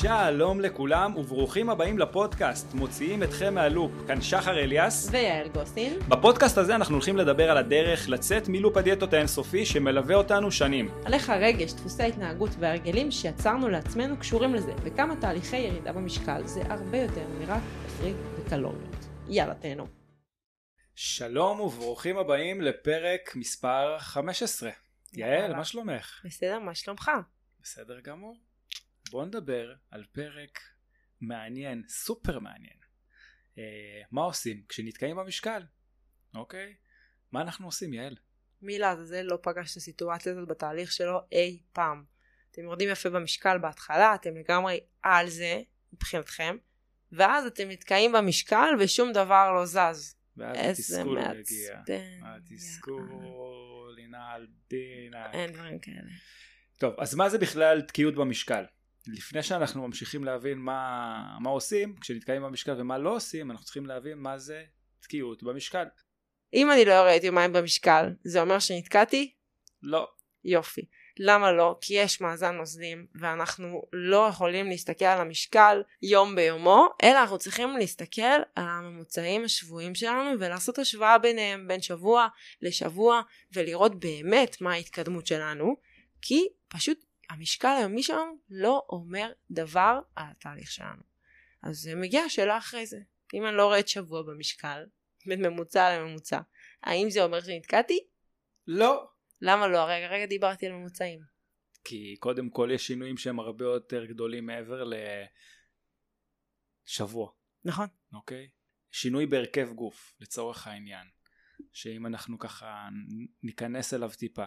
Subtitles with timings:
[0.00, 2.74] שלום לכולם וברוכים הבאים לפודקאסט.
[2.74, 3.92] מוציאים אתכם מהלופ.
[4.06, 5.08] כאן שחר אליאס.
[5.10, 5.98] ויעל גוסין.
[6.08, 10.88] בפודקאסט הזה אנחנו הולכים לדבר על הדרך לצאת מלופ הדיאטות האינסופי שמלווה אותנו שנים.
[11.04, 16.62] על איך הרגש, דפוסי ההתנהגות והרגלים שיצרנו לעצמנו קשורים לזה וכמה תהליכי ירידה במשקל זה
[16.68, 19.06] הרבה יותר מרק תפריט וקלוריות.
[19.28, 19.86] יאללה תהנו.
[20.94, 24.70] שלום וברוכים הבאים לפרק מספר 15
[25.12, 26.20] יעל מה שלומך?
[26.24, 27.10] בסדר מה שלומך?
[27.62, 28.45] בסדר גמור
[29.10, 30.60] בוא נדבר על פרק
[31.20, 32.76] מעניין, סופר מעניין.
[33.58, 35.62] אה, מה עושים כשנתקעים במשקל?
[36.34, 36.74] אוקיי?
[37.32, 38.16] מה אנחנו עושים, יעל?
[38.62, 42.04] מי לעזאזל לא פגש את הסיטואציה הזאת בתהליך שלו אי פעם.
[42.50, 46.56] אתם יורדים יפה במשקל בהתחלה, אתם לגמרי על זה מבחינתכם,
[47.12, 50.16] ואז אתם נתקעים במשקל ושום דבר לא זז.
[50.36, 51.80] ואז התסכול מגיע.
[52.22, 53.08] התסכול.
[55.32, 56.10] אין דברים כאלה.
[56.78, 58.64] טוב, אז מה זה בכלל תקיעות במשקל?
[59.06, 64.18] לפני שאנחנו ממשיכים להבין מה, מה עושים כשנתקעים במשקל ומה לא עושים אנחנו צריכים להבין
[64.18, 64.64] מה זה
[65.00, 65.84] תקיעות במשקל.
[66.54, 69.34] אם אני לא יורדת יומיים במשקל זה אומר שנתקעתי?
[69.82, 70.08] לא.
[70.44, 70.84] יופי.
[71.18, 71.78] למה לא?
[71.80, 77.76] כי יש מאזן נוזלים ואנחנו לא יכולים להסתכל על המשקל יום ביומו אלא אנחנו צריכים
[77.76, 78.22] להסתכל
[78.54, 82.26] על הממוצעים השבועיים שלנו ולעשות השוואה ביניהם בין שבוע
[82.62, 83.20] לשבוע
[83.52, 85.76] ולראות באמת מה ההתקדמות שלנו
[86.22, 91.02] כי פשוט המשקל היומי שלנו לא אומר דבר על התהליך שלנו.
[91.62, 92.98] אז זה מגיע השאלה אחרי זה.
[93.34, 94.86] אם אני לא רואה את שבוע במשקל,
[95.26, 96.40] בין ממוצע לממוצע,
[96.82, 98.06] האם זה אומר שנתקעתי?
[98.66, 99.08] לא.
[99.40, 99.78] למה לא?
[99.78, 101.20] הרגע רגע דיברתי על ממוצעים.
[101.84, 104.84] כי קודם כל יש שינויים שהם הרבה יותר גדולים מעבר
[106.86, 107.30] לשבוע.
[107.64, 107.86] נכון.
[108.12, 108.48] אוקיי?
[108.90, 111.06] שינוי בהרכב גוף לצורך העניין.
[111.72, 112.88] שאם אנחנו ככה
[113.42, 114.44] ניכנס אליו טיפה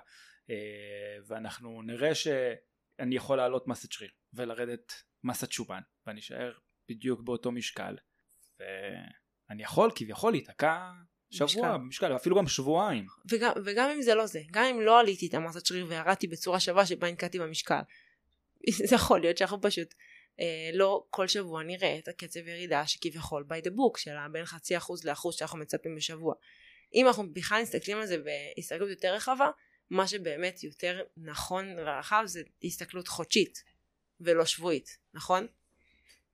[0.49, 2.27] אה, ואנחנו נראה ש...
[2.99, 6.53] אני יכול לעלות מסת שריר ולרדת מסת שומן ואני אשאר
[6.89, 7.95] בדיוק באותו משקל
[8.59, 10.91] ואני יכול כביכול להיתקע
[11.31, 11.73] שבוע משקל.
[11.73, 15.33] במשקל אפילו גם שבועיים וגם, וגם אם זה לא זה גם אם לא עליתי את
[15.33, 17.79] המסת שריר וירדתי בצורה שווה שבה נתקעתי במשקל
[18.89, 19.93] זה יכול להיות שאנחנו פשוט
[20.39, 24.77] אה, לא כל שבוע נראה את הקצב ירידה שכביכול by the book של בין חצי
[24.77, 26.35] אחוז לאחוז שאנחנו מצפים בשבוע
[26.93, 29.49] אם אנחנו בכלל מסתכלים על זה בהסתכלות יותר רחבה
[29.89, 33.63] מה שבאמת יותר נכון ורחב זה הסתכלות חודשית
[34.21, 35.47] ולא שבועית, נכון?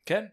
[0.06, 0.26] כן.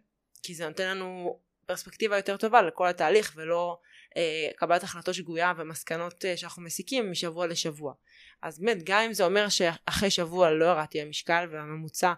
[0.42, 3.78] כי זה נותן לנו פרספקטיבה יותר טובה לכל התהליך ולא
[4.16, 7.94] אה, קבלת החלטות שגויה ומסקנות אה, שאנחנו מסיקים משבוע לשבוע.
[8.42, 12.12] אז באמת גם אם זה אומר שאחרי שבוע לא ירדתי המשקל והממוצע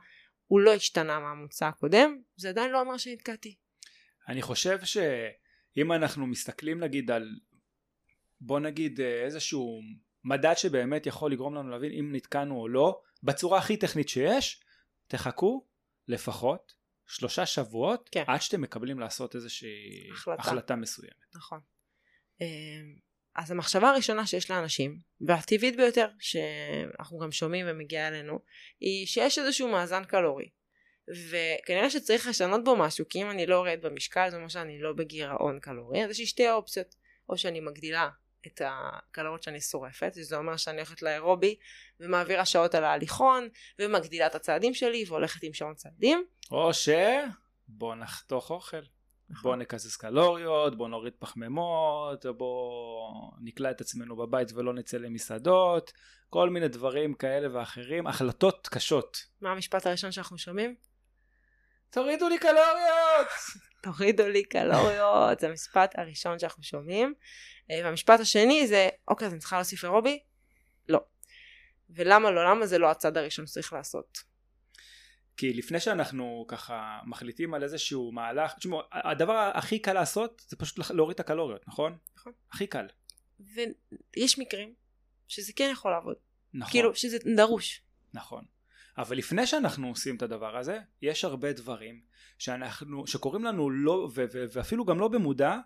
[0.46, 3.54] הוא לא השתנה מהממוצע הקודם, זה עדיין לא אומר שנתקעתי.
[4.28, 7.28] אני חושב שאם אנחנו מסתכלים נגיד על
[8.40, 9.80] בוא נגיד אה, איזשהו
[10.24, 14.62] מדד שבאמת יכול לגרום לנו להבין אם נתקענו או לא, בצורה הכי טכנית שיש,
[15.06, 15.66] תחכו
[16.08, 16.74] לפחות
[17.06, 18.24] שלושה שבועות כן.
[18.26, 21.34] עד שאתם מקבלים לעשות איזושהי החלטה, החלטה מסוימת.
[21.34, 21.60] נכון.
[22.40, 22.46] אמ,
[23.34, 28.38] אז המחשבה הראשונה שיש לאנשים, והטבעית ביותר, שאנחנו גם שומעים ומגיעה אלינו,
[28.80, 30.48] היא שיש איזשהו מאזן קלורי.
[31.30, 34.92] וכנראה שצריך לשנות בו משהו, כי אם אני לא יורד במשקל, זה אומר שאני לא
[34.92, 36.94] בגירעון קלורי, אז יש לי שתי אופציות.
[37.28, 38.08] או שאני מגדילה
[38.46, 41.56] את הקלוריות שאני שורפת, שזה אומר שאני הולכת לאירובי
[42.00, 46.24] ומעבירה שעות על ההליכון ומגדילה את הצעדים שלי והולכת עם שעון צעדים.
[46.50, 46.88] או ש...
[47.68, 48.80] בוא נחתוך אוכל.
[49.30, 49.42] נכון.
[49.42, 55.92] בוא נקזז קלוריות, בוא נוריד פחמימות, בוא נקלע את עצמנו בבית ולא נצא למסעדות,
[56.30, 59.26] כל מיני דברים כאלה ואחרים, החלטות קשות.
[59.40, 60.74] מה המשפט הראשון שאנחנו שומעים?
[61.90, 63.28] תורידו לי קלוריות!
[63.84, 67.14] תורידו לי קלוריות, זה המשפט הראשון שאנחנו שומעים.
[67.70, 70.22] אה, והמשפט השני זה, אוקיי, אז אני צריכה להוסיף אירובי?
[70.88, 71.00] לא.
[71.90, 72.50] ולמה לא?
[72.50, 74.18] למה זה לא הצד הראשון שצריך לעשות?
[75.36, 80.90] כי לפני שאנחנו ככה מחליטים על איזשהו מהלך, תשמעו, הדבר הכי קל לעשות זה פשוט
[80.90, 81.98] להוריד את הקלוריות, נכון?
[82.16, 82.32] נכון.
[82.52, 82.86] הכי קל.
[83.40, 84.74] ויש מקרים
[85.28, 86.16] שזה כן יכול לעבוד.
[86.54, 86.72] נכון.
[86.72, 87.82] כאילו שזה דרוש.
[88.12, 88.44] נכון.
[88.98, 92.02] אבל לפני שאנחנו עושים את הדבר הזה, יש הרבה דברים
[92.38, 95.58] שאנחנו, שקורים לנו לא, ו, ו, ואפילו גם לא במודע,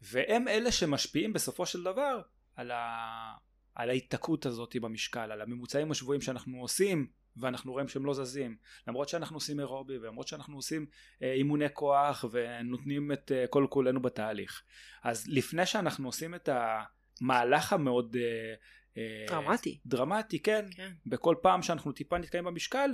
[0.00, 2.20] והם אלה שמשפיעים בסופו של דבר
[2.56, 3.34] על, ה...
[3.74, 7.06] על ההיתקעות הזאת במשקל, על הממוצעים השבועיים שאנחנו עושים
[7.36, 8.56] ואנחנו רואים שהם לא זזים.
[8.88, 10.86] למרות שאנחנו עושים אירובי ולמרות שאנחנו עושים
[11.22, 14.62] אה, אימוני כוח ונותנים את אה, כל כולנו בתהליך.
[15.02, 16.48] אז לפני שאנחנו עושים את
[17.20, 18.54] המהלך המאוד אה,
[18.96, 19.80] אה דרמטי.
[19.86, 20.92] דרמטי כן, כן.
[21.06, 22.90] בכל פעם שאנחנו טיפה נתקעים במשקל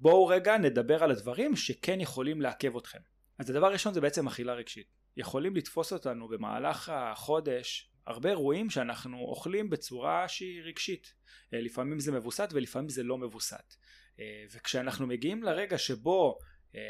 [0.00, 2.98] בואו רגע נדבר על הדברים שכן יכולים לעכב אתכם
[3.38, 4.86] אז הדבר הראשון זה בעצם אכילה רגשית
[5.16, 11.14] יכולים לתפוס אותנו במהלך החודש הרבה אירועים שאנחנו אוכלים בצורה שהיא רגשית.
[11.54, 13.74] אה, לפעמים זה מבוסת ולפעמים זה לא מבוסת.
[14.20, 16.38] אה, וכשאנחנו מגיעים לרגע שבו
[16.74, 16.80] אה,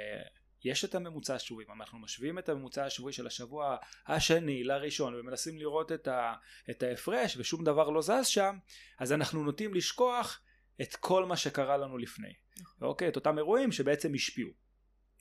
[0.64, 5.92] יש את הממוצע השבועי, אנחנו משווים את הממוצע השבועי של השבוע השני לראשון ומנסים לראות
[5.92, 6.34] את, ה,
[6.70, 8.58] את ההפרש ושום דבר לא זז שם,
[8.98, 10.40] אז אנחנו נוטים לשכוח
[10.82, 12.32] את כל מה שקרה לנו לפני.
[12.60, 12.88] נכון.
[12.88, 13.08] אוקיי?
[13.08, 14.50] את אותם אירועים שבעצם השפיעו.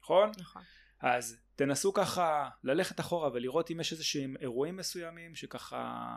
[0.01, 0.31] נכון?
[0.39, 0.61] נכון.
[0.99, 6.13] אז תנסו ככה ללכת אחורה ולראות אם יש איזה שהם אירועים מסוימים שככה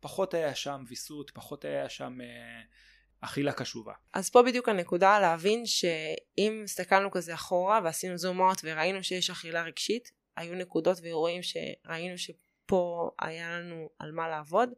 [0.00, 2.62] פחות היה שם ויסות, פחות היה שם אה,
[3.20, 3.92] אכילה קשובה.
[4.12, 9.62] אז פה בדיוק הנקודה להבין שאם הסתכלנו כזה אחורה ועשינו זום אאוט וראינו שיש אכילה
[9.62, 14.68] רגשית, היו נקודות ואירועים שראינו שפה היה לנו על מה לעבוד,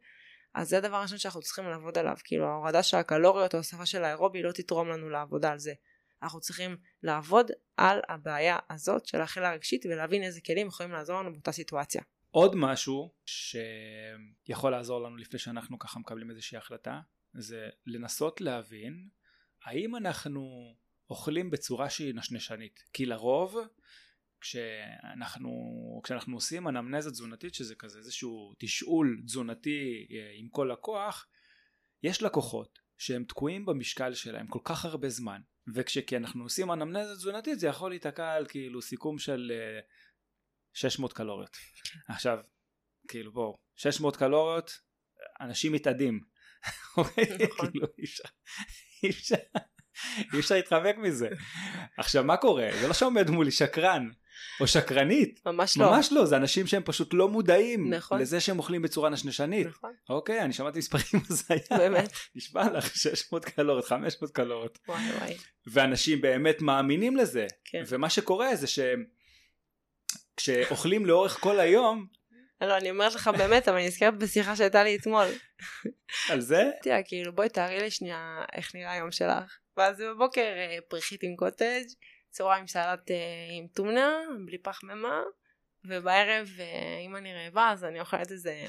[0.55, 4.05] אז זה הדבר הראשון שאנחנו צריכים לעבוד עליו, כאילו ההורדה של הקלוריות או הספה של
[4.05, 5.73] האירובי לא תתרום לנו לעבודה על זה.
[6.23, 11.33] אנחנו צריכים לעבוד על הבעיה הזאת של האכילה הרגשית ולהבין איזה כלים יכולים לעזור לנו
[11.33, 12.03] באותה סיטואציה.
[12.31, 17.01] עוד משהו שיכול לעזור לנו לפני שאנחנו ככה מקבלים איזושהי החלטה
[17.35, 19.09] זה לנסות להבין
[19.65, 20.75] האם אנחנו
[21.11, 23.59] אוכלים בצורה שהיא נשנשנית כי לרוב
[24.45, 25.51] כשאנחנו,
[26.05, 31.27] כשאנחנו עושים אנמנזה תזונתית שזה כזה איזשהו תשאול תזונתי אה, עם כל לקוח
[32.03, 35.41] יש לקוחות שהם תקועים במשקל שלהם כל כך הרבה זמן.
[35.75, 39.53] וכשכי אנחנו עושים אנמנזה תזונתית זה יכול להיתקע על כאילו סיכום של
[40.75, 41.57] 600 אה, קלוריות.
[42.09, 42.39] עכשיו
[43.09, 44.71] כאילו בואו 600 קלוריות
[45.41, 46.21] אנשים מתאדים.
[46.97, 47.25] אוקיי?
[47.49, 47.71] נכון.
[47.71, 49.35] כאילו אי אפשר
[50.35, 51.29] אי אפשר להתחמק מזה.
[51.99, 52.69] עכשיו מה קורה?
[52.81, 54.11] זה לא שעומד מולי שקרן
[54.61, 55.41] או שקרנית.
[55.47, 55.91] ממש לא.
[55.91, 58.21] ממש לא, זה אנשים שהם פשוט לא מודעים נכון.
[58.21, 59.67] לזה שהם אוכלים בצורה נשנשנית.
[59.67, 59.93] נכון.
[60.09, 61.57] אוקיי, אני שמעתי מספרים הזיה.
[61.79, 62.13] באמת.
[62.35, 64.79] נשבע לך 600 קלוריות, 500 קלוריות.
[64.89, 65.37] וואי וואי.
[65.67, 67.47] ואנשים באמת מאמינים לזה.
[67.65, 67.83] כן.
[67.89, 69.05] ומה שקורה זה שהם,
[70.37, 72.07] כשאוכלים לאורך כל היום,
[72.61, 75.27] לא, אני אומרת לך באמת, אבל אני נזכרת בשיחה שהייתה לי אתמול.
[76.31, 76.71] על זה?
[76.83, 79.59] תראה, כאילו, בואי תארי לי שנייה איך נראה היום שלך.
[79.77, 81.85] ואז בבוקר אה, פריחית עם קוטג',
[82.35, 83.17] צהריים סלט אה,
[83.51, 84.13] עם טונה,
[84.47, 85.23] בלי פחמימה,
[85.85, 88.55] ובערב, אה, אם אני רעבה, אז אני אוכלת איזה...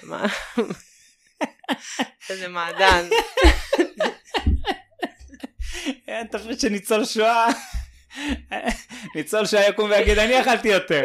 [2.29, 3.09] איזה מעדן.
[6.07, 7.47] אין תפריט של ניצול שואה.
[9.15, 11.03] ניצול שואה יקום ויגיד אני אכלתי יותר.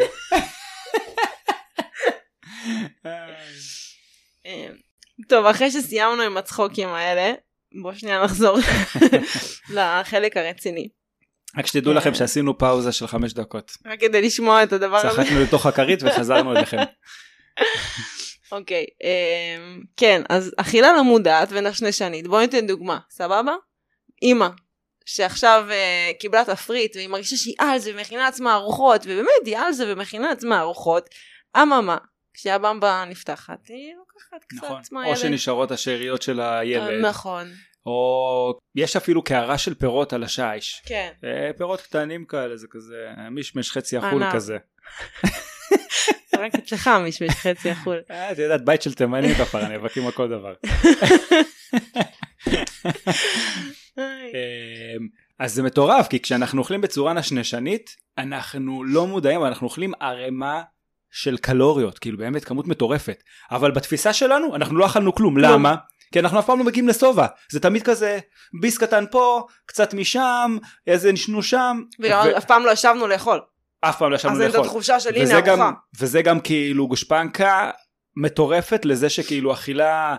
[4.45, 4.67] אה,
[5.29, 7.33] טוב אחרי שסיימנו עם הצחוקים האלה
[7.81, 8.57] בוא שנייה נחזור
[9.75, 11.00] לחלק הרציני.
[11.57, 13.77] רק שתדעו לכם שעשינו פאוזה של חמש דקות.
[13.85, 15.23] רק כדי לשמוע את הדבר הזה.
[15.23, 16.77] צחקנו לתוך הכרית וחזרנו אליכם.
[18.51, 23.55] אוקיי, אמ, כן, אז אכילה לא מודעת ונשנשנית, בואי ניתן דוגמה, סבבה?
[24.21, 24.47] אימא,
[25.05, 29.73] שעכשיו uh, קיבלה תפריט והיא מרגישה שהיא על זה ומכינה לעצמה ארוחות, ובאמת היא על
[29.73, 31.09] זה ומכינה לעצמה ארוחות,
[31.57, 31.97] אממה,
[32.33, 35.15] כשהבמבה נפתחת, היא לוקחת קצת נכון, מהילד.
[35.15, 37.05] או שנשארות השאריות של הילד.
[37.05, 37.47] נכון.
[37.85, 40.81] או יש אפילו קערה של פירות על השיש.
[40.85, 41.11] כן.
[41.23, 42.95] אה, פירות קטנים כאלה, זה כזה
[43.31, 44.57] מישמש חצי החול כזה.
[46.41, 48.01] רק אצלך מישמש חצי החול.
[48.11, 50.53] אה, את יודעת, בית של תימני כפרה, נאבקים על כל דבר.
[53.97, 55.07] אמ,
[55.39, 60.61] אז זה מטורף, כי כשאנחנו אוכלים בצורה נשנשנית, אנחנו לא מודעים, אנחנו אוכלים ערימה
[61.11, 63.23] של קלוריות, כאילו באמת כמות מטורפת.
[63.51, 65.75] אבל בתפיסה שלנו, אנחנו לא אכלנו כלום, למה?
[66.11, 68.19] כי אנחנו אף פעם לא מגיעים לשובע זה תמיד כזה
[68.61, 71.81] ביס קטן פה קצת משם איזה נשנו שם.
[71.99, 72.37] וגם ו...
[72.37, 73.41] אף פעם לא ישבנו לאכול.
[73.81, 75.71] אף פעם לא ישבנו לאכול אז את התחושה של הנה ארוחה.
[75.99, 77.71] וזה גם כאילו גושפנקה
[78.15, 80.15] מטורפת לזה שכאילו אכילה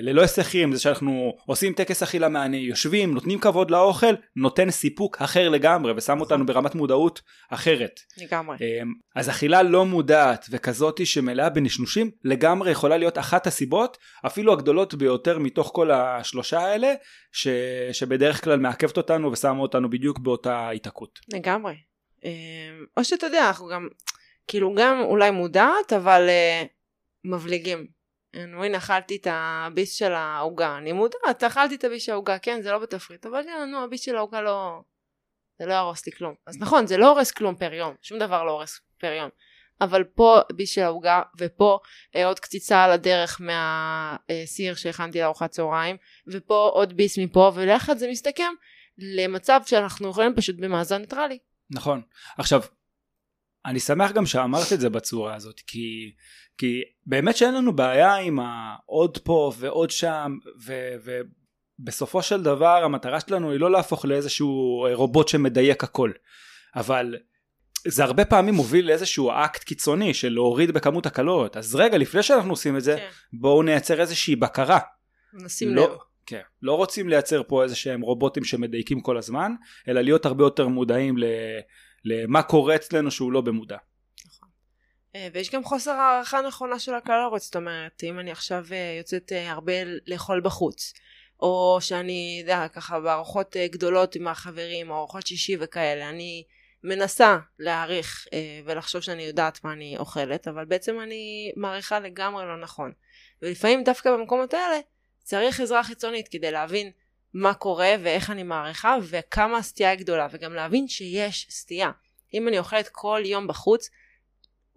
[0.00, 5.48] ללא היסחים זה שאנחנו עושים טקס אכילה מעני יושבים נותנים כבוד לאוכל נותן סיפוק אחר
[5.48, 8.00] לגמרי ושם אותנו ברמת מודעות אחרת.
[8.18, 8.56] לגמרי.
[8.60, 8.82] אה,
[9.16, 15.38] אז אכילה לא מודעת וכזאתי שמלאה בנשנושים לגמרי יכולה להיות אחת הסיבות אפילו הגדולות ביותר
[15.38, 16.94] מתוך כל השלושה האלה
[17.32, 17.48] ש...
[17.92, 21.18] שבדרך כלל מעכבת אותנו ושמה אותנו בדיוק באותה היתקות.
[21.34, 21.74] לגמרי.
[22.24, 22.30] אה,
[22.96, 23.88] או שאתה יודע אנחנו גם
[24.48, 26.28] כאילו גם אולי מודעת אבל
[27.24, 27.97] מבליגים.
[28.34, 32.62] נו הנה אכלתי את הביס של העוגה, אני מודעת, אכלתי את הביס של העוגה, כן
[32.62, 34.80] זה לא בתפריט, אבל יאללה נו הביס של העוגה לא,
[35.58, 36.34] זה לא יהרוס לי כלום.
[36.46, 39.30] אז נכון זה לא הורס כלום פר יום, שום דבר לא הורס פר יום.
[39.80, 41.78] אבל פה ביס של העוגה ופה
[42.16, 45.96] אה, עוד קציצה על הדרך מהסיר שהכנתי לארוחת צהריים
[46.32, 48.52] ופה עוד ביס מפה וביחד זה מסתכם
[48.98, 51.38] למצב שאנחנו יכולים פשוט במאזן ניטרלי.
[51.70, 52.02] נכון.
[52.38, 52.62] עכשיו
[53.68, 56.12] אני שמח גם שאמרת את זה בצורה הזאת כי
[56.58, 63.20] כי באמת שאין לנו בעיה עם העוד פה ועוד שם ו, ובסופו של דבר המטרה
[63.20, 66.12] שלנו היא לא להפוך לאיזשהו רובוט שמדייק הכל
[66.76, 67.16] אבל
[67.86, 72.50] זה הרבה פעמים מוביל לאיזשהו אקט קיצוני של להוריד בכמות הקלוריות אז רגע לפני שאנחנו
[72.50, 73.08] עושים את זה כן.
[73.32, 74.78] בואו נייצר איזושהי בקרה
[75.32, 75.90] נשים לא, לב.
[76.26, 79.52] כן, לא רוצים לייצר פה איזה שהם רובוטים שמדייקים כל הזמן
[79.88, 81.24] אלא להיות הרבה יותר מודעים ל,
[82.04, 83.76] למה קורה אצלנו שהוא לא במודע
[85.16, 89.32] אה, ויש גם חוסר הערכה נכונה של הקלוריות, זאת אומרת, אם אני עכשיו אה, יוצאת
[89.32, 89.72] אה, הרבה
[90.06, 90.92] לאכול בחוץ,
[91.40, 96.44] או שאני, יודע, ככה בארוחות גדולות עם החברים, או ארוחות שישי וכאלה, אני
[96.84, 98.26] מנסה להעריך
[98.64, 102.92] ולחשוב שאני יודעת מה אני אוכלת, אבל בעצם אני מעריכה לגמרי לא נכון.
[103.42, 104.78] ולפעמים דווקא במקומות האלה
[105.22, 106.90] צריך עזרה חיצונית כדי להבין
[107.40, 111.90] מה קורה ואיך אני מעריכה וכמה הסטייה היא גדולה, וגם להבין שיש סטייה.
[112.34, 113.90] אם אני אוכלת כל יום בחוץ,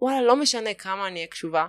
[0.00, 1.66] וואלה, לא משנה כמה אני אהיה קשובה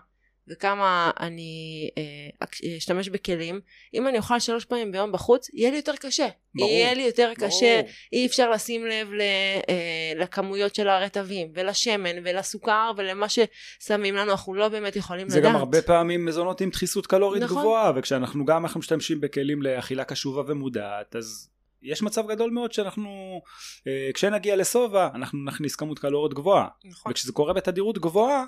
[0.47, 3.61] וכמה אני אה, אשתמש בכלים,
[3.93, 6.27] אם אני אוכל שלוש פעמים ביום בחוץ, יהיה לי יותר קשה.
[6.55, 7.91] ברור, יהיה לי יותר קשה, ברור.
[8.13, 9.21] אי אפשר לשים לב ל,
[9.69, 15.51] אה, לכמויות של הרטבים, ולשמן, ולסוכר, ולמה ששמים לנו, אנחנו לא באמת יכולים זה לדעת.
[15.51, 17.57] גם הרבה פעמים מזונות עם דחיסות קלורית נכון.
[17.57, 21.49] גבוהה וכשאנחנו גם אנחנו משתמשים בכלים לאכילה קשובה ומודעת אז
[21.81, 23.41] יש מצב גדול מאוד שאנחנו
[23.87, 28.43] אה, כשנגיע לשובע אנחנו נכניס כמות קלוריות גבוהה נכון, וכשזה קורה בתדירות גבוהה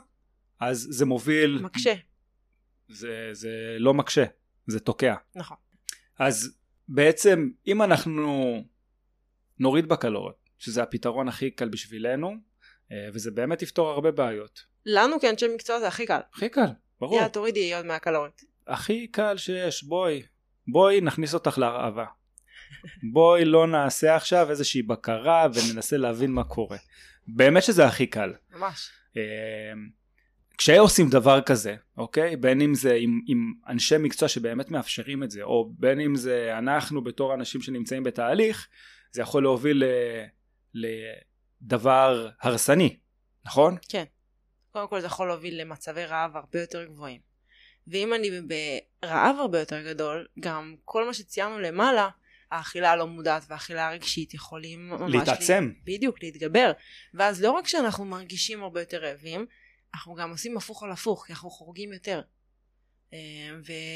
[0.59, 1.93] אז זה מוביל מקשה,
[2.89, 4.25] זה, זה לא מקשה
[4.67, 5.57] זה תוקע נכון.
[6.19, 6.57] אז
[6.87, 8.63] בעצם אם אנחנו
[9.59, 12.35] נוריד בקלוריות שזה הפתרון הכי קל בשבילנו
[12.91, 16.19] אה, וזה באמת יפתור הרבה בעיות לנו כאנשי מקצוע זה הכי קל.
[16.33, 16.65] הכי קל
[16.99, 18.41] ברור יאללה, תורידי עוד מהקלוריות.
[18.67, 20.23] הכי קל שיש בואי
[20.67, 22.05] בואי נכניס אותך להרעבה
[23.11, 26.77] בואי לא נעשה עכשיו איזושהי בקרה וננסה להבין מה קורה
[27.27, 28.89] באמת שזה הכי קל ממש.
[30.57, 35.43] כשעושים דבר כזה אוקיי בין אם זה עם, עם אנשי מקצוע שבאמת מאפשרים את זה
[35.43, 38.67] או בין אם זה אנחנו בתור אנשים שנמצאים בתהליך
[39.11, 40.25] זה יכול להוביל ל-
[41.63, 42.97] לדבר הרסני
[43.45, 43.77] נכון?
[44.71, 47.21] קודם כל זה יכול להוביל למצבי רעב הרבה יותר גבוהים.
[47.87, 48.29] ואם אני
[49.01, 52.09] ברעב הרבה יותר גדול, גם כל מה שציינו למעלה,
[52.51, 55.15] האכילה הלא מודעת והאכילה הרגשית יכולים ממש...
[55.15, 55.71] להתעצם.
[55.73, 55.81] לה...
[55.83, 56.71] בדיוק, להתגבר.
[57.13, 59.45] ואז לא רק שאנחנו מרגישים הרבה יותר רעבים,
[59.95, 62.21] אנחנו גם עושים הפוך על הפוך, כי אנחנו חורגים יותר.
[63.13, 63.19] אה,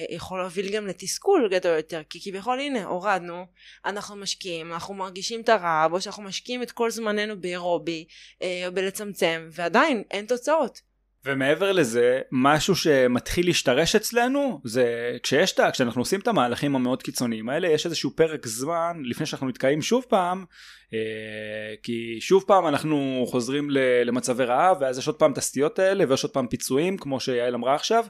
[0.09, 3.45] ויכול להוביל גם לתסכול גדול יותר, כי כביכול הנה, הורדנו,
[3.85, 8.07] אנחנו משקיעים, אנחנו מרגישים את הרעב, או שאנחנו משקיעים את כל זמננו באירובי,
[8.41, 10.88] אה, או בלצמצם, ועדיין אין תוצאות.
[11.25, 17.49] ומעבר לזה משהו שמתחיל להשתרש אצלנו זה כשיש את כשאנחנו עושים את המהלכים המאוד קיצוניים
[17.49, 20.45] האלה יש איזשהו פרק זמן לפני שאנחנו נתקעים שוב פעם
[20.93, 25.79] אה, כי שוב פעם אנחנו חוזרים ל- למצבי רעב ואז יש עוד פעם את הסטיות
[25.79, 28.05] האלה ויש עוד פעם פיצויים כמו שיעל אמרה עכשיו.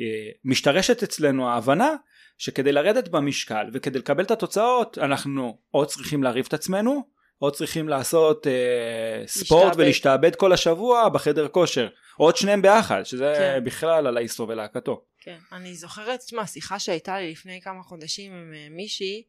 [0.00, 1.90] אה, משתרשת אצלנו ההבנה
[2.38, 7.04] שכדי לרדת במשקל וכדי לקבל את התוצאות אנחנו או צריכים להרעיב את עצמנו
[7.42, 9.80] או צריכים לעשות אה, ספורט להשתעבד.
[9.80, 11.88] ולהשתעבד כל השבוע בחדר כושר
[12.20, 13.64] או את שניהם ביחד שזה כן.
[13.64, 15.38] בכלל על האיסו ולהקתו כן.
[15.52, 19.22] אני זוכרת, תשמע, שיחה שהייתה לי לפני כמה חודשים עם אה, מישהי,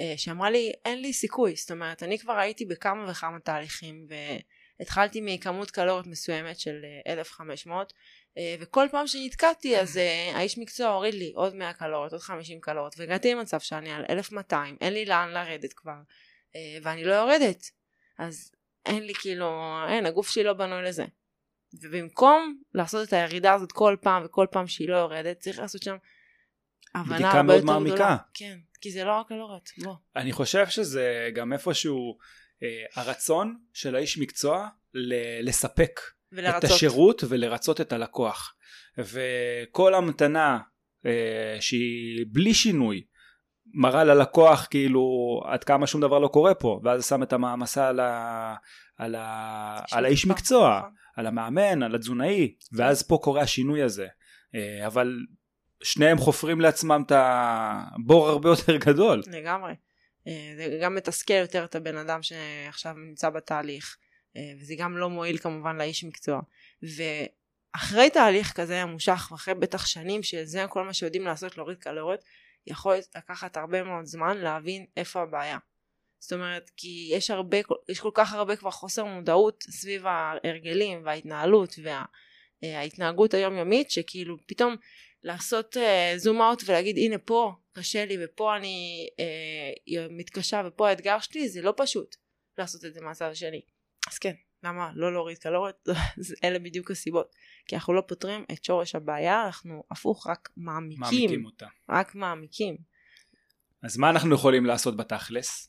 [0.00, 1.56] אה, שאמרה לי, אין לי סיכוי.
[1.56, 4.06] זאת אומרת, אני כבר הייתי בכמה וכמה תהליכים,
[4.78, 7.92] והתחלתי מכמות קלוריות מסוימת של אה, 1,500,
[8.38, 12.60] אה, וכל פעם שנתקעתי, אז אה, האיש מקצוע הוריד לי עוד 100 קלוריות, עוד 50
[12.60, 16.02] קלוריות, והגעתי למצב שאני על 1,200, אין לי לאן לרדת כבר, אה,
[16.82, 17.70] ואני לא יורדת.
[18.18, 18.52] אז
[18.86, 19.50] אין לי כאילו,
[19.88, 21.04] אין, הגוף שלי לא בנוי לזה.
[21.82, 25.96] ובמקום לעשות את הירידה הזאת כל פעם וכל פעם שהיא לא יורדת, צריך לעשות שם
[26.94, 27.94] הבנה הרבה מאוד יותר מעמיקה.
[27.94, 28.16] גדולה.
[28.34, 29.94] כן, כי זה לא רק קלוריות, בוא.
[30.16, 32.18] אני חושב שזה גם איפשהו
[32.62, 36.64] אה, הרצון של האיש מקצוע ל- לספק את ולרצות.
[36.70, 38.54] השירות ולרצות את הלקוח
[38.98, 40.58] וכל המתנה
[41.06, 43.04] אה, שהיא בלי שינוי
[43.74, 45.02] מראה ללקוח כאילו
[45.44, 48.54] עד כמה שום דבר לא קורה פה ואז שם את המעמסה על, ה,
[48.96, 50.90] על, ה, על האיש מקצוע נכון.
[51.16, 54.06] על המאמן על התזונאי ואז פה קורה השינוי הזה
[54.54, 55.16] אה, אבל
[55.82, 59.74] שניהם חופרים לעצמם את הבור הרבה יותר גדול לגמרי.
[60.26, 63.96] אה, זה גם מתסכל יותר את הבן אדם שעכשיו נמצא בתהליך,
[64.36, 66.40] אה, וזה גם לא מועיל כמובן לאיש מקצוע.
[66.82, 72.24] ואחרי תהליך כזה ממושך, ואחרי בטח שנים שזה כל מה שיודעים לעשות להוריד קלוריות,
[72.66, 75.58] יכול לקחת הרבה מאוד זמן להבין איפה הבעיה.
[76.18, 77.56] זאת אומרת, כי יש הרבה,
[77.88, 81.74] יש כל כך הרבה כבר חוסר מודעות סביב ההרגלים וההתנהלות
[82.62, 84.76] וההתנהגות היומיומית, שכאילו פתאום
[85.22, 85.76] לעשות
[86.16, 91.62] זום אאוט ולהגיד הנה פה קשה לי ופה אני אה, מתקשה ופה האתגר שלי זה
[91.62, 92.16] לא פשוט
[92.58, 93.60] לעשות את זה מהצד השני
[94.08, 94.90] אז כן למה?
[94.94, 95.88] לא להוריד קלוריות?
[96.44, 97.34] אלה בדיוק הסיבות.
[97.66, 101.66] כי אנחנו לא פותרים את שורש הבעיה אנחנו הפוך רק מעמיקים, מעמיקים אותה.
[101.88, 102.76] רק מעמיקים.
[103.82, 105.68] אז מה אנחנו יכולים לעשות בתכלס?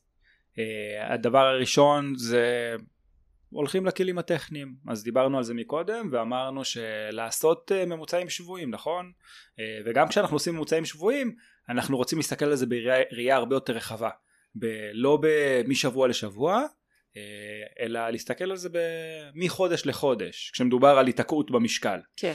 [0.53, 2.75] Uh, הדבר הראשון זה
[3.53, 4.75] הולכים לכלים הטכניים.
[4.87, 9.11] אז דיברנו על זה מקודם ואמרנו שלעשות אה, ממוצעים שבויים נכון?
[9.59, 11.35] אה, וגם כשאנחנו עושים ממוצעים שבויים
[11.69, 14.09] אנחנו רוצים להסתכל על זה בראייה הרבה יותר רחבה.
[14.55, 15.19] ב- לא
[15.67, 16.63] משבוע לשבוע
[17.79, 18.69] אלא להסתכל על זה
[19.35, 22.33] מחודש לחודש כשמדובר על היתקעות במשקל כן.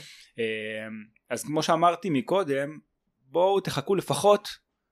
[1.30, 2.78] אז כמו שאמרתי מקודם
[3.22, 4.48] בואו תחכו לפחות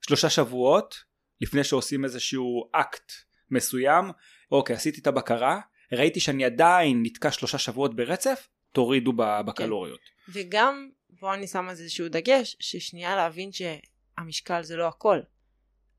[0.06, 0.94] שלושה שבועות
[1.40, 3.12] לפני שעושים איזשהו אקט
[3.50, 4.04] מסוים
[4.52, 5.60] אוקיי עשיתי את הבקרה
[5.92, 9.12] ראיתי שאני עדיין נתקע שלושה שבועות ברצף תורידו
[9.46, 10.32] בקלוריות כן.
[10.40, 15.20] וגם פה אני שמה איזשהו דגש ששנייה להבין שהמשקל זה לא הכל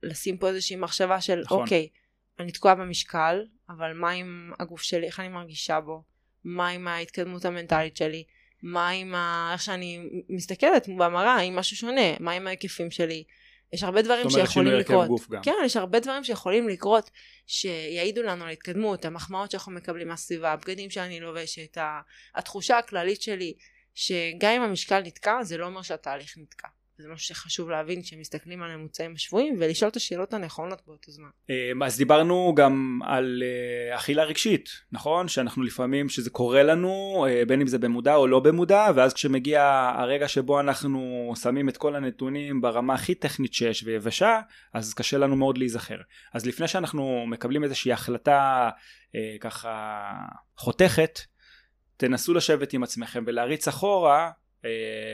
[0.04, 1.62] לשים פה איזושהי מחשבה של נכון.
[1.62, 1.90] אוקיי
[2.40, 6.04] אני תקועה במשקל אבל מה עם הגוף שלי איך אני מרגישה בו
[6.44, 8.24] מה עם ההתקדמות המנטלית שלי
[8.64, 9.50] מה עם ה...
[9.54, 13.24] איך שאני מסתכלת במראה האם משהו שונה מה עם ההיקפים שלי
[13.74, 15.08] יש הרבה דברים שיכולים לקרות.
[15.08, 15.42] גוף גם.
[15.44, 17.12] כן, יש הרבה דברים שיכולים לקרות
[17.48, 21.78] שיעידו לנו על התקדמות, המחמאות שאנחנו מקבלים מהסביבה, הבגדים שאני לובשת,
[22.36, 23.54] התחושה הכללית שלי,
[23.96, 26.68] שגם אם המשקל נתקע, זה לא אומר שהתהליך נתקע.
[27.00, 31.30] זה משהו שחשוב להבין כשמסתכלים על ממוצעים השבויים ולשאול את השאלות הנכונות באותו זמן.
[31.50, 35.28] אמ, אז דיברנו גם על אה, אכילה רגשית, נכון?
[35.28, 39.92] שאנחנו לפעמים, שזה קורה לנו, אה, בין אם זה במודע או לא במודע, ואז כשמגיע
[39.98, 44.40] הרגע שבו אנחנו שמים את כל הנתונים ברמה הכי טכנית שיש ויבשה,
[44.74, 45.98] אז קשה לנו מאוד להיזכר.
[46.34, 48.70] אז לפני שאנחנו מקבלים איזושהי החלטה
[49.16, 50.12] אה, ככה
[50.58, 51.20] חותכת,
[51.98, 54.47] תנסו לשבת עם עצמכם ולהריץ אחורה אה,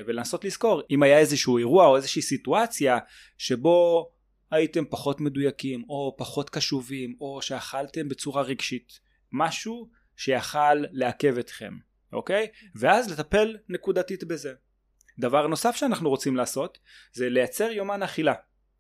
[0.08, 3.00] ולנסות לזכור אם היה איזשהו אירוע או איזושהי סיטואציה
[3.38, 4.10] שבו
[4.52, 9.00] הייתם פחות מדויקים או פחות קשובים או שאכלתם בצורה רגשית
[9.32, 11.74] משהו שיכל לעכב אתכם
[12.14, 12.48] אוקיי?
[12.76, 14.54] ואז לטפל נקודתית בזה.
[15.20, 16.78] דבר נוסף שאנחנו רוצים לעשות
[17.14, 18.34] זה לייצר יומן אכילה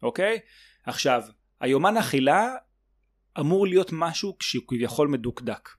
[0.03, 0.39] אוקיי?
[0.86, 1.24] עכשיו
[1.62, 2.56] היומן אכילה
[3.39, 5.70] אמור להיות משהו שכביכול מדוקדק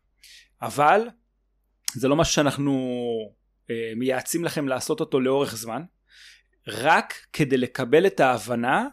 [0.63, 1.09] אבל
[1.95, 3.44] זה לא משהו שאנחנו אה,
[3.97, 5.83] מייעצים לכם לעשות אותו לאורך זמן
[6.69, 8.87] רק כדי לקבל את ההבנה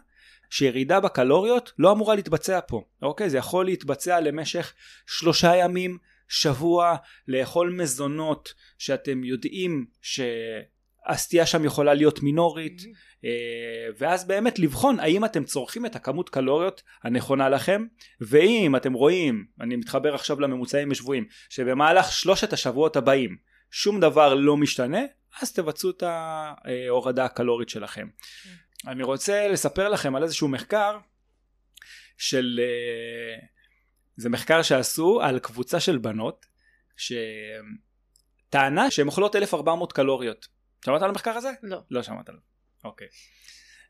[0.50, 4.72] שירידה בקלוריות לא אמורה להתבצע פה אוקיי זה יכול להתבצע למשך
[5.06, 6.96] שלושה ימים שבוע
[7.28, 13.12] לאכול מזונות שאתם יודעים שהסטייה שם יכולה להיות מינורית mm-hmm.
[13.98, 17.84] ואז באמת לבחון האם אתם צורכים את הכמות קלוריות הנכונה לכם
[18.20, 23.36] ואם אתם רואים אני מתחבר עכשיו לממוצעים השבועים שבמהלך שלושת השבועות הבאים
[23.72, 25.00] שום דבר לא משתנה
[25.40, 28.08] אז תבצעו את ההורדה הקלורית שלכם.
[28.86, 30.98] אני רוצה לספר לכם על איזשהו מחקר
[32.18, 33.46] של אה,
[34.16, 36.46] זה מחקר שעשו על קבוצה של בנות
[36.96, 40.48] שטענה שהן אוכלות 1400 קלוריות.
[40.84, 41.50] שמעת על המחקר הזה?
[41.62, 41.78] לא.
[41.90, 42.40] לא שמעת עליו.
[42.84, 43.06] אוקיי.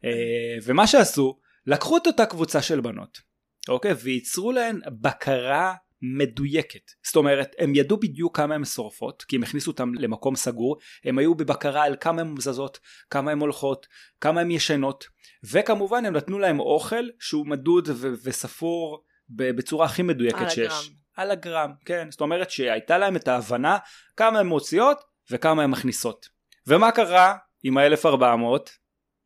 [0.05, 3.33] אה, ומה שעשו לקחו את אותה קבוצה של בנות
[3.69, 6.91] אוקיי וייצרו להן בקרה מדויקת.
[7.07, 11.19] זאת אומרת הם ידעו בדיוק כמה הן שורפות כי הם הכניסו אותם למקום סגור הם
[11.19, 12.79] היו בבקרה על כמה הן זזות
[13.11, 13.87] כמה הן הולכות
[14.21, 15.05] כמה הן ישנות
[15.45, 20.73] וכמובן הם נתנו להם אוכל שהוא מדוד ו- וספור בצורה הכי מדויקת על שיש.
[20.73, 20.95] הגרם.
[21.17, 22.11] על הגרם כן.
[22.11, 23.79] זאת אומרת שהייתה להם את ההבנה
[24.17, 24.99] כמה הן מוציאות
[25.31, 26.29] וכמה הן מכניסות.
[26.67, 28.71] ומה קרה עם ה-1400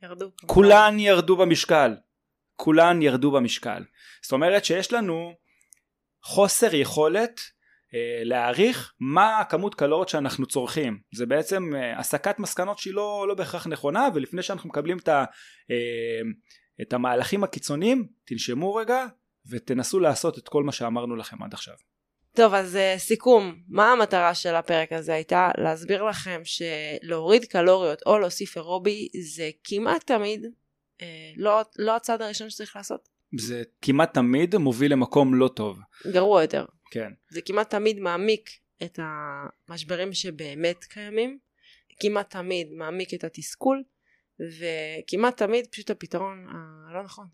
[0.02, 0.30] ירדו.
[0.46, 1.96] כולן ירדו במשקל.
[2.56, 3.84] כולן ירדו במשקל.
[4.22, 5.32] זאת אומרת שיש לנו
[6.26, 7.40] חוסר יכולת
[7.94, 10.98] אה, להעריך מה הכמות קלוריות שאנחנו צורכים.
[11.14, 15.24] זה בעצם אה, הסקת מסקנות שהיא לא, לא בהכרח נכונה ולפני שאנחנו מקבלים את, ה,
[15.70, 16.30] אה,
[16.82, 19.06] את המהלכים הקיצוניים תנשמו רגע
[19.50, 21.74] ותנסו לעשות את כל מה שאמרנו לכם עד עכשיו.
[22.32, 25.50] טוב אז uh, סיכום מה המטרה של הפרק הזה הייתה?
[25.58, 31.04] להסביר לכם שלהוריד קלוריות או להוסיף אירובי זה כמעט תמיד uh,
[31.36, 35.78] לא, לא הצעד הראשון שצריך לעשות זה כמעט תמיד מוביל למקום לא טוב.
[36.12, 36.64] גרוע יותר.
[36.90, 37.12] כן.
[37.28, 38.50] זה כמעט תמיד מעמיק
[38.82, 38.98] את
[39.68, 41.38] המשברים שבאמת קיימים,
[42.00, 43.82] כמעט תמיד מעמיק את התסכול,
[44.40, 47.26] וכמעט תמיד פשוט הפתרון הלא נכון.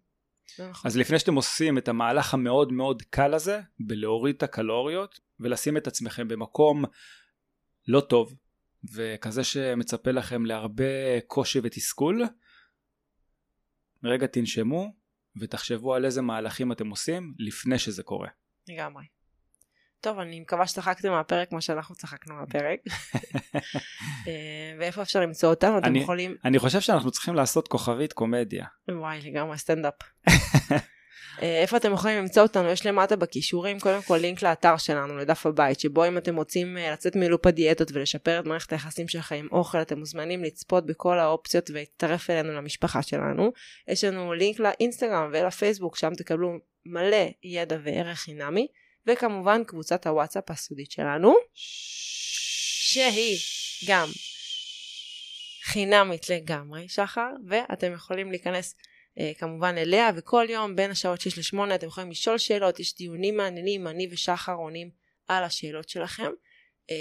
[0.59, 0.89] לא נכון.
[0.89, 5.87] אז לפני שאתם עושים את המהלך המאוד מאוד קל הזה בלהוריד את הקלוריות ולשים את
[5.87, 6.85] עצמכם במקום
[7.89, 8.35] לא טוב
[8.95, 12.23] וכזה שמצפה לכם להרבה קושי ותסכול
[14.05, 15.02] רגע תנשמו
[15.40, 18.29] ותחשבו על איזה מהלכים אתם עושים לפני שזה קורה.
[18.68, 19.05] לגמרי.
[20.01, 22.81] טוב, אני מקווה שצחקתם מהפרק כמו שאנחנו צחקנו מהפרק.
[24.29, 25.79] אה, ואיפה אפשר למצוא אותנו?
[25.79, 26.37] אתם יכולים...
[26.45, 28.66] אני חושב שאנחנו צריכים לעשות כוכבית קומדיה.
[28.90, 29.95] וואי, לגמרי סטנדאפ.
[31.43, 32.69] אה, איפה אתם יכולים למצוא אותנו?
[32.69, 36.93] יש למטה בכישורים קודם כל לינק לאתר שלנו, לדף הבית, שבו אם אתם רוצים אה,
[36.93, 41.71] לצאת מלופ הדיאטות ולשפר את מערכת היחסים שלכם עם אוכל, אתם מוזמנים לצפות בכל האופציות
[41.71, 43.53] ולהצטרף אלינו למשפחה שלנו.
[43.89, 46.53] יש לנו לינק לאינסטגרם ולפייסבוק, שם תקבלו
[46.87, 48.67] מלא ידע וערך חינמי.
[49.07, 51.35] וכמובן קבוצת הוואטסאפ הסודית שלנו,
[52.85, 53.39] שהיא
[53.87, 54.09] גם
[55.63, 58.75] חינמית לגמרי, שחר, ואתם יכולים להיכנס
[59.38, 63.87] כמובן אליה, וכל יום בין השעות 6 ל-8 אתם יכולים לשאול שאלות, יש דיונים מעניינים,
[63.87, 64.90] אני ושחר עונים
[65.29, 66.31] על השאלות שלכם,
[66.90, 66.96] אה,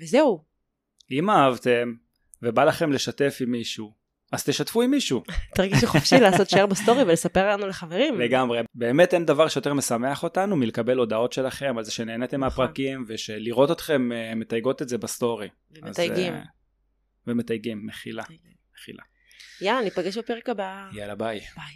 [0.00, 0.44] וזהו.
[1.10, 1.94] אם אהבתם
[2.42, 3.92] ובא לכם לשתף עם מישהו,
[4.32, 5.22] אז תשתפו עם מישהו.
[5.56, 8.20] תרגישו חופשי לעשות share ב-story ולספר לנו לחברים.
[8.20, 8.60] לגמרי.
[8.74, 12.64] באמת אין דבר שיותר משמח אותנו מלקבל הודעות שלכם על זה שנהנתם נכון.
[12.64, 15.48] מהפרקים ושלראות אתכם אה, מתייגות את זה ב-story.
[15.70, 16.34] ומתייגים.
[16.34, 16.42] אה,
[17.26, 18.22] ומתייגים, מחילה.
[18.74, 19.02] מחילה.
[19.60, 20.88] יאללה, ניפגש בפרק הבא.
[20.92, 21.40] יאללה ביי.
[21.56, 21.74] ביי.